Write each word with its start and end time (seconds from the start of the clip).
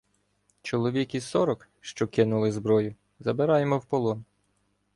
Чоловік 0.61 1.15
із 1.15 1.23
сорок, 1.23 1.67
що 1.79 2.07
кинули 2.07 2.51
зброю, 2.51 2.95
забираємо 3.19 3.77
в 3.77 3.85
полон. 3.85 4.23